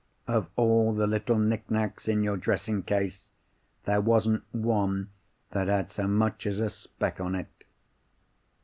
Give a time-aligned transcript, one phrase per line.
[0.25, 3.29] Of all the little knick knacks in your dressing case,
[3.85, 5.11] there wasn't one
[5.51, 7.65] that had so much as a speck on it.